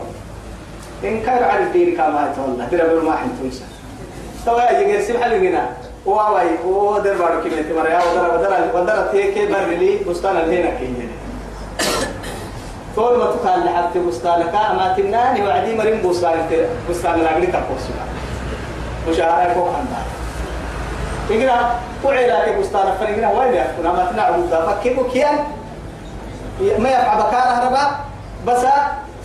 إن 1.04 1.22
كان 1.22 1.44
على 1.44 1.64
الدين 1.64 1.98
كما 1.98 2.34
والله 2.38 2.68
ترى 2.72 3.00
بما 3.00 3.16
حن 3.16 3.30
تويسا 3.42 3.66
توا 4.46 4.80
يجي 4.80 5.02
سيب 5.02 5.24
حل 5.24 5.34
هنا 5.34 5.70
واواي 6.06 6.48
أو 6.64 7.00
در 7.00 7.14
بارو 7.14 7.42
كي 7.42 7.50
متي 7.50 7.74
مريا 7.74 8.00
ودر 8.00 8.38
ودر 8.38 8.82
ودر 8.82 9.08
تي 9.12 9.32
كي 9.32 9.46
برلي 9.48 9.98
بستان 10.08 10.38
الهنا 10.38 10.70
كي 10.70 10.94
طول 12.96 13.20
ما 13.20 13.26
تقال 13.26 13.66
لحد 13.66 13.98
بستانك 13.98 14.56
أما 14.72 14.94
تناني 14.98 15.48
وعدي 15.48 15.76
مريم 15.76 16.10
بستان 16.10 16.40
بستان 16.90 17.20
لاقلي 17.20 17.48
تقوسنا 17.48 18.04
مشاهرة 19.10 19.54
كوك 19.54 19.70
عندها 19.76 20.04
يقرا 21.30 21.80
وعيلا 22.04 22.46
كي 22.46 22.60
بستان 22.60 22.94
فريقنا 23.00 23.32
وين 23.32 23.54
يكون 23.54 23.86
أما 23.86 24.12
تنعو 24.12 24.42
دا 24.52 24.66
فكيكو 24.66 25.04
كيان؟ 25.04 25.38
ما 26.80 26.90
يفعل 26.90 27.18
بكار 27.18 27.48
هربا 27.48 27.86
بس 28.48 28.66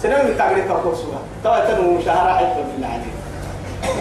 سنوي 0.06 0.34
تاقلي 0.34 0.62
تقوسنا 0.62 1.18
توا 1.44 1.60
تنو 1.60 1.98
مشاهرة 1.98 2.32
حيث 2.36 2.48
في 2.48 2.76
العديد 2.78 3.16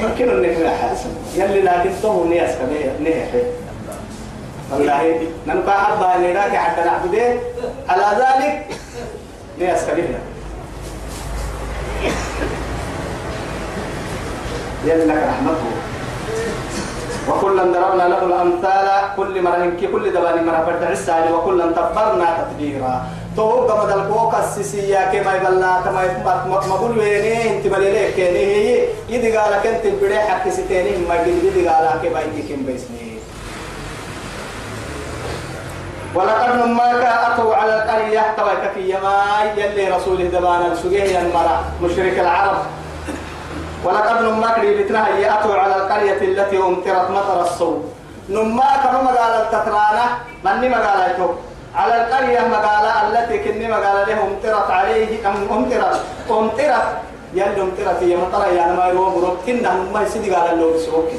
يمكن 0.04 0.30
أن 0.30 0.41
نكون 0.41 0.70
حاسم 0.70 1.10
يلي 1.36 1.62
لكن 1.62 1.89
تو 2.02 2.26
نياس 2.26 2.56
كمية 2.56 2.91
نيه 3.00 3.44
والله 4.72 5.28
ننبع 5.48 5.74
حبا 5.74 6.18
نراك 6.18 6.56
حتى 6.56 6.82
نعبده. 6.82 7.34
على 7.89 8.18
ذلك 8.22 8.65
نياس 9.60 9.86
كمية. 9.86 10.20
يلي 14.86 15.06
لك 15.06 15.24
رحمته 15.30 15.72
وكلا 17.30 17.63
ضربنا 17.63 18.04
له 18.04 18.26
الأمثال. 18.26 18.88
كل 19.18 19.41
مرة 19.41 19.72
كل 19.91 20.13
دباني 20.13 20.41
مرة 20.41 20.65
فرد 20.65 20.84
عسى 20.84 21.32
وكلا 21.34 21.72
تبرنا 21.72 22.38
تتبيرا 22.38 23.06
تو 23.36 23.67
قمد 23.67 23.89
الكوكا 23.91 24.39
السيسية 24.39 25.12
كما 25.12 25.34
يبلا 25.36 25.82
كما 25.82 26.45
مقول 26.69 27.00
ويني 27.00 27.58
انت 27.58 27.67
بليلك 27.67 28.13
كيني 28.15 28.39
هي 28.45 28.88
يدي 29.10 29.38
قالك 29.38 29.65
انت 29.67 29.88
بدي 30.04 30.19
حكي 30.19 30.52
ستيني 30.52 30.98
ما 31.08 31.15
يدي 31.15 31.67
قالك 31.69 32.02
كما 32.04 32.21
يدي 32.21 32.41
كم 32.56 32.63
بيسني 32.65 33.15
ولقد 36.15 36.56
نماك 36.56 37.06
أتوا 37.06 37.56
على 37.56 37.76
القرية 37.84 38.36
تويك 38.38 38.71
في 38.74 38.89
يماي 38.89 39.45
يلي 39.58 39.88
رسوله 39.95 40.24
دبانا 40.26 40.76
سجيه 40.76 41.21
المرأة 41.21 41.63
مشرك 41.84 42.19
العرب 42.19 42.58
ولقد 43.84 44.21
نماك 44.24 44.60
لبتنا 44.60 45.08
هي 45.08 45.34
أتوا 45.39 45.56
على 45.56 45.76
القرية 45.76 46.21
التي 46.21 46.58
أمطرت 46.58 47.10
مطر 47.12 47.41
الصوت 47.41 47.84
نماك 48.30 48.86
مقال 48.93 49.34
التترانة 49.41 50.06
من 50.45 50.71
مقالته 50.71 51.36
على 51.75 51.95
القرية 52.03 52.39
مقالة 52.39 53.07
التي 53.07 53.38
كني 53.38 53.67
مقالة 53.67 54.03
له 54.03 54.23
أمطرت 54.23 54.71
عليه 54.71 55.27
أم 55.27 55.35
أمطرت؟ 55.51 56.01
أمطرت. 56.29 56.83
يلي 57.33 57.61
أمطرت 57.61 58.03
هي 58.03 58.15
مطر 58.17 58.53
يعني 58.53 58.77
ما 58.77 58.88
يروم 58.88 59.25
ربكنا 59.25 59.73
ما 59.93 60.01
يسيدي 60.03 60.35
قال 60.35 60.59
له 60.59 60.73
بسوك 60.73 61.09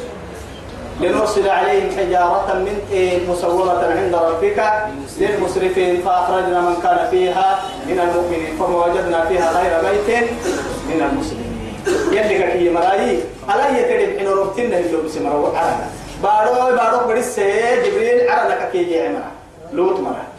لنرسل 1.01 1.49
عليهم 1.49 1.91
حجارة 1.99 2.55
من 2.55 2.77
مسومة 3.29 3.85
عند 3.85 4.15
ربك 4.15 4.73
للمسرفين 5.19 6.03
فأخرجنا 6.03 6.61
من 6.61 6.77
كان 6.83 7.09
فيها 7.11 7.59
من 7.87 8.01
المؤمنين 8.01 8.57
فما 8.59 8.87
وجدنا 8.87 9.25
فيها 9.25 9.53
غير 9.53 9.91
بيت 9.91 10.31
من 10.89 11.03
المسلمين. 11.11 11.57
يلي 12.13 12.53
كي 12.53 12.71
مرايي 12.71 13.21
على 13.49 13.79
يتدب 13.79 14.19
حين 14.19 14.29
ربتنا 14.29 14.79
اللي 14.79 14.97
بسمرة 14.97 15.59
عرنا 15.59 15.87
بارو 16.23 16.77
بارو 16.77 17.09
بدس 17.09 17.41
جبريل 17.85 18.31
عرنا 18.31 18.69
كي 18.73 18.91
يعمر 18.91 19.25
لوط 19.73 20.01
مرة. 20.01 20.36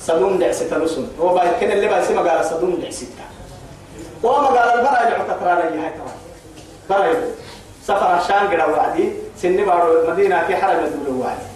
صدوم 0.00 0.38
دعسة 0.38 0.76
رسل 0.76 1.06
هو 1.20 1.34
بعد 1.34 1.48
كده 1.60 1.72
اللي 1.72 1.88
بعد 1.88 2.02
سما 2.02 2.30
قال 2.30 2.44
صدوم 2.44 2.78
دعسة. 2.82 3.06
وما 4.22 4.46
قال 4.46 4.78
البراء 4.78 5.02
اللي 5.02 5.14
عتقرا 5.14 5.54
لي 5.54 5.78
هاي 5.78 5.90
ترى 5.90 6.12
براء 6.90 7.24
سفر 7.84 8.06
عشان 8.06 8.48
قرأ 8.48 8.64
وعدي. 8.64 9.12
سن 9.42 9.56
بارو 9.56 10.10
مدينة 10.10 10.46
في 10.46 10.56
حرم 10.56 10.84
الدول 10.84 11.16
وعدي. 11.16 11.46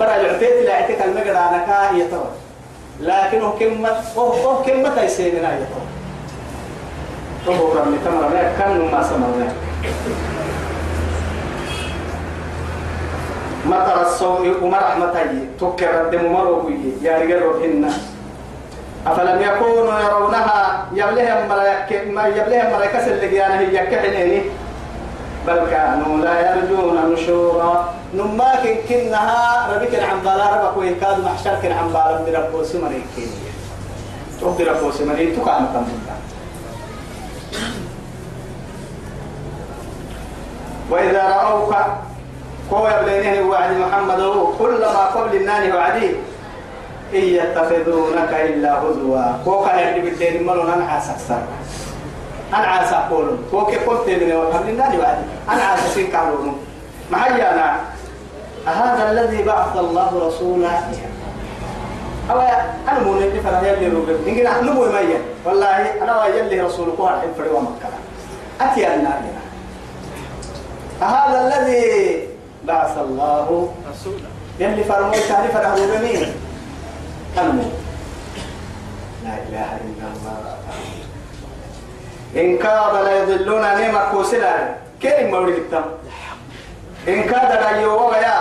براء 0.00 0.20
العتيت 0.20 0.66
لا 0.66 0.74
عتك 0.74 1.02
المقرا 1.02 1.38
أنا 1.48 1.64
كا 1.66 1.96
هي 1.96 2.08
ترى 2.08 2.30
لكنه 3.00 3.54
كلمة 3.58 3.90
هو 4.16 4.62
كلمة 4.62 5.02
يسيرنا 5.02 5.54
هي 5.54 5.58
ترى 5.58 5.86
هو 7.58 7.72
رمي 7.72 7.98
تمر 8.04 8.30
كان 8.58 8.90
ما 8.92 9.02
سمعنا 9.02 9.52
مطر 13.66 14.02
الصوم 14.06 14.54
ومرحمتي 14.62 15.48
تكر 15.60 16.00
الدم 16.00 16.32
مروي 16.32 16.78
يا 17.02 17.18
رجال 17.18 17.42
روحنا 17.42 17.90
أفلم 19.06 19.42
يكونوا 19.42 20.00
يرونها؟ 20.00 20.86
يبلهم 20.92 21.48
ملاك 21.48 21.90
ما 22.10 22.26
يبلهم 22.26 22.66
ملاك 22.74 22.94
اللي 22.96 23.40
هي 23.40 23.74
يكحنيني 23.74 24.42
بل 25.46 25.60
كانوا 25.70 26.18
لا 26.18 26.34
يرجون 26.56 27.12
نشورا. 27.12 27.94
نماك 28.14 28.64
كنها 28.88 29.68
ربك 29.74 29.94
عن 29.94 30.18
بالا 30.24 30.46
ربك 30.54 30.76
ويكاد 30.76 31.18
محشر 31.24 31.54
كن 31.62 31.72
عن 31.72 31.88
بالا 31.88 32.18
من 32.26 32.34
ربو 32.34 32.64
سمري 32.64 33.02
كيني. 33.16 33.46
تقدر 34.40 34.66
ربو 34.72 34.90
سمري. 34.90 35.36
تقام 35.36 35.66
تمنا 35.66 36.16
وإذا 40.90 41.22
رأوك 41.22 41.74
كو 42.70 42.88
يبلينه 42.88 43.48
وعد 43.50 43.70
محمد 43.70 44.20
كلما 44.58 45.04
قبل 45.14 45.36
النان 45.36 45.72
وعدي. 45.72 46.10
إن 47.14 47.24
يتخذونك 47.38 48.32
إلا 48.34 48.82
هزوا. 48.82 49.44
كو 49.44 49.64
كان 49.64 49.78
يحدي 49.78 50.00
بالدين 50.00 50.46
ملون 50.46 50.70
أنا 50.70 50.84
عاسك 50.84 51.18
سر. 51.28 51.42
أنا 52.54 52.66
عاسك 52.66 53.10
قولون 53.10 53.38
كو 53.50 53.66
كي 53.66 53.76
قلت 53.76 54.08
من 54.08 54.32
قبل 54.54 54.68
النان 54.68 54.98
وعدي. 55.00 55.24
أنا 55.50 55.62
عاسك 55.62 55.86
سين 55.94 56.06
كارون 56.06 56.58
ما 57.10 57.26
هي 57.26 57.42
أنا. 57.42 57.80
هذا 58.66 59.10
الذي 59.10 59.42
بعث 59.42 59.76
الله 59.76 60.28
رسولا. 60.28 60.70
أو 62.30 62.40
أنا 62.88 62.98
مو 63.06 63.14
نبي 63.14 63.40
فلا 63.40 63.62
يلي 63.62 63.88
روبي 63.88 64.12
نقول 64.26 64.46
أنا 64.46 64.72
مو 64.72 64.84
مية. 64.84 65.20
والله 65.44 66.02
أنا 66.02 66.22
ويلي 66.22 66.60
رسولك 66.60 67.00
واحد 67.00 67.28
فري 67.38 67.48
ومكة 67.48 67.88
أتي 68.60 68.94
النار 68.94 69.22
هذا 71.00 71.38
الذي 71.46 72.28
بعث 72.66 72.98
الله 72.98 73.74
رسولا. 73.90 74.30
يلي 74.60 74.84
فرموي 74.84 75.20
تعرف 75.28 75.56
أنا 75.56 75.74
روبي 75.74 75.98
مين؟ 75.98 76.34
أنا 77.38 77.52
مو 77.52 77.62
لا 79.24 79.34
إله 79.48 79.70
إلا 79.86 80.06
الله. 80.12 80.56
إن 82.36 82.58
كاد 82.58 82.94
لا 83.04 83.22
يضلون 83.22 83.60
نعمة 83.62 84.10
كوسلا. 84.10 84.74
كيف 85.00 85.34
التم 85.34 85.84
إن 87.08 87.22
كاد 87.22 87.50
لا 87.62 87.70
يوغيا 87.80 88.36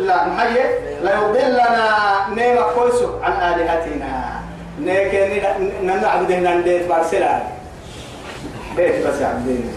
لا 0.00 0.26
محي 0.28 0.54
لا 1.02 1.12
يضلنا 1.14 1.68
نعمة 2.36 2.62
كوسو 2.74 3.22
عن 3.22 3.32
آلهتنا. 3.32 4.40
نيكي 4.80 5.42
نعبد 5.82 6.32
هنا 6.32 6.54
نديت 6.54 6.88
بارسلا. 6.88 7.42
بيت 8.76 9.06
بس 9.06 9.22
عبدين 9.22 9.72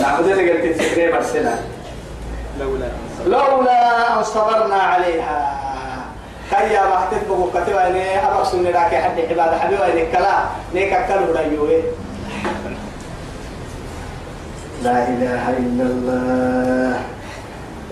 نعبد 0.00 0.28
هنا 0.28 0.52
قلت 0.52 0.78
تسكري 0.78 1.12
بارسلا. 1.12 1.54
لولا 3.26 4.18
أن 4.18 4.24
صبرنا. 4.24 4.76
عليها. 4.76 5.58
كيا 6.50 6.82
بحثت 6.90 7.28
بقو 7.28 7.50
كتبا 7.50 7.86
إني 7.86 8.26
أبغى 8.26 8.44
سنة 8.44 8.70
لك 8.70 8.94
حد 8.94 9.20
عبادة 9.30 9.58
حبيبا 9.58 9.92
إني 9.92 10.06
كلا. 10.06 10.38
نيك 10.74 10.92
أكلوا 10.92 11.36
رأيوه 11.36 11.82
لا 14.82 15.08
إله 15.08 15.42
إلا 15.58 15.84
الله. 15.84 17.00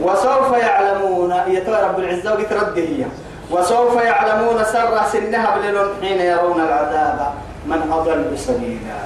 وسوف 0.02 0.58
يعلمون. 0.58 1.32
يتوى 1.46 1.78
رب 1.82 1.98
العزة 1.98 2.32
وقت 2.32 2.52
رده 2.52 2.82
هي. 2.82 3.04
وسوف 3.50 3.94
يعلمون 4.02 4.64
سر 4.64 5.02
سنها 5.12 5.56
بلون 5.56 5.88
حين 6.02 6.20
يرون 6.20 6.60
العذاب. 6.60 7.34
من 7.66 7.92
أضل 7.92 8.38
سبيلا. 8.38 8.98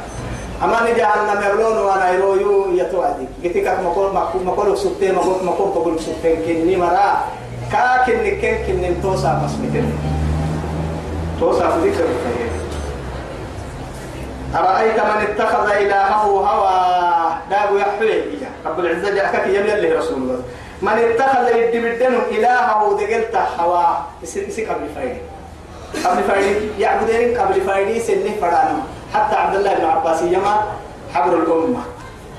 أما 0.63 0.91
نجي 0.91 1.03
عنا 1.03 1.35
مغلون 1.35 1.79
وأنا 1.79 2.11
يرويو 2.11 2.73
يتوعدي 2.75 3.27
قلت 3.45 3.57
لك 3.57 3.79
مقول 3.85 4.13
مقول 4.45 4.79
سبتين 4.79 5.15
مقول 5.15 5.45
مقول 5.45 5.69
مقول 5.69 6.01
سبتين 6.01 6.37
كني 6.47 6.77
مرا 6.77 7.25
كاكن 7.73 8.41
كن 8.41 8.55
كن 8.67 9.03
توسع 9.03 9.35
مسمتين 9.45 9.93
توسع 11.41 11.69
ذكر 11.69 12.05
الخير 12.05 12.51
أرأيت 14.55 14.95
من 14.95 15.27
اتخذ 15.29 15.71
إلهه 15.71 16.23
هوى 16.25 17.33
دابو 17.51 17.77
يحفله 17.77 18.23
رب 18.67 18.81
العزة 18.81 19.15
جاءك 19.15 19.47
يملي 19.47 19.75
الله 19.75 19.99
رسول 19.99 20.19
الله 20.19 20.43
من 20.83 20.93
اتخذ 20.93 21.57
يدبدن 21.57 22.15
إلهه 22.31 22.99
دقلت 23.01 23.37
هوى 23.59 23.87
يسي 24.23 24.67
قبل 24.67 24.89
فايدي 24.95 25.21
قبل 26.05 26.23
فايدي 26.23 26.69
يعبدين 26.79 27.39
قبل 27.39 27.61
فايدي 27.61 28.01
سنه 28.01 28.35
فرانا 28.41 28.83
حتى 29.15 29.37
عبد 29.37 29.55
الله 29.57 29.75
بن 29.75 29.85
عباس 29.85 30.23
يما 30.23 30.63
حبر 31.15 31.33
الأمة 31.37 31.83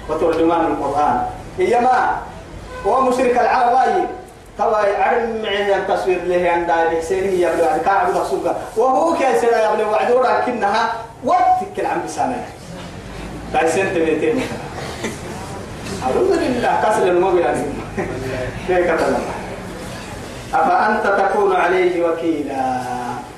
وترجمان 0.10 0.66
القرآن. 0.66 1.26
يما 1.60 2.16
هو 2.88 3.02
مشرك 3.02 3.38
العربي 3.38 4.08
توا 4.58 4.78
عرم 4.78 5.42
معي 5.44 5.82
تصوير 5.88 6.24
له 6.24 6.50
عند 6.50 6.70
الحسين 6.70 7.24
هي 7.24 7.42
يبلو 7.42 7.66
عند 7.66 7.82
كعب 7.82 8.08
رسولك. 8.10 8.56
وهو 8.78 9.14
كيس 9.14 9.44
لا 9.44 9.74
يبلو 9.74 9.92
وعدو 9.92 10.24
لكنها 10.24 10.94
وتكل 11.24 11.86
عن 11.86 12.02
بسانه 12.06 12.46
لا 13.54 13.70
سنت 13.70 13.94
بيتين 13.94 14.42
أعوذ 16.04 16.40
بالله 16.40 16.82
كسر 16.84 17.04
الموبيل 17.08 17.46
كيف 18.68 18.92
كتب 18.92 19.16
أفأنت 20.54 21.06
تكون 21.08 21.56
عليه 21.56 22.06
وكيلا؟ 22.06 22.82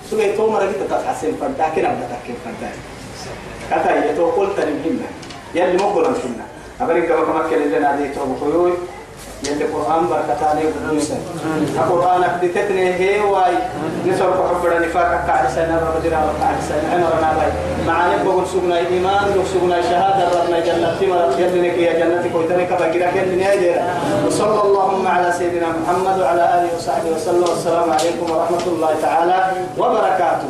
سوى 0.09 0.31
تومر 0.37 0.59
قلت 0.59 0.77
تتحسن 0.89 1.35
فردا 1.41 1.69
كنا 1.75 1.89
بدك 1.89 2.09
تحكي 2.11 2.33
كتا 3.71 4.05
يتو 4.05 4.25
قلت 4.29 4.59
لمهمة 4.59 5.07
يلي 5.55 5.77
مقبل 5.77 6.03
كنا 6.03 6.45
أبريك 6.81 7.07
كما 7.07 7.43
كان 7.49 7.61
لنا 7.71 7.95
دي 7.95 8.07
تو 8.15 8.21
بخيوي 8.25 8.73
يلي 9.43 9.65
قرآن 9.65 10.07
بركتاني 10.07 10.63
بدوسا 10.71 11.17
القرآن 11.75 12.23
أكدتني 12.23 12.93
هي 12.93 13.19
واي. 13.19 13.55
نسور 14.07 14.31
كحبر 14.31 14.71
نفاق 14.85 15.49
سنة 15.55 15.81
رجلا 15.95 16.17
وكعد 16.17 16.57
سنة 16.69 16.87
عمرنا 16.93 17.29
باي 17.37 17.51
مع 17.87 17.97
نبغى 18.15 18.45
سجنا 18.45 18.77
إيمان 18.77 19.23
لو 19.35 19.43
سجنا 19.53 19.81
شهادة 19.81 20.23
ربنا 20.39 20.59
جنة 20.59 20.97
مرة 21.09 21.35
يلنك 21.39 21.77
يا 21.77 21.93
جنتك 21.99 22.35
ويتنك 22.35 22.69
بقيرا 22.79 23.09
يلني 23.17 23.53
أجر 23.53 23.75
وصلى 24.27 24.61
اللهم 24.61 25.07
على 25.07 25.31
سيدنا 25.31 25.67
محمد 25.67 26.19
وعلى 26.21 26.43
آله 26.55 26.69
وصحبه 26.77 27.09
وسلم. 27.15 27.43
والسلام 27.49 27.91
عليكم 27.91 28.25
ورحمة 28.31 28.65
الله 28.67 28.91
تعالى 29.01 29.37
وبركاته. 29.77 30.49